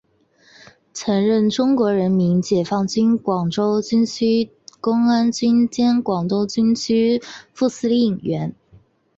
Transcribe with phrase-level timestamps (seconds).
[0.93, 7.21] 曾任中国人民解放军广州军区公安军兼广东军区
[7.53, 8.55] 副司令员。